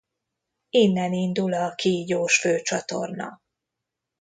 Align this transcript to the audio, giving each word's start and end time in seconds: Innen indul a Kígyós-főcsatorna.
Innen 0.69 1.13
indul 1.13 1.53
a 1.53 1.75
Kígyós-főcsatorna. 1.75 3.39